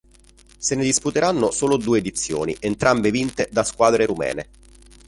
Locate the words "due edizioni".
1.77-2.57